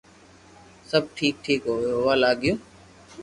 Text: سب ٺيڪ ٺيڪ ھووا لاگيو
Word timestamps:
سب 0.89 1.03
ٺيڪ 1.15 1.35
ٺيڪ 1.43 1.61
ھووا 1.71 2.13
لاگيو 2.21 2.55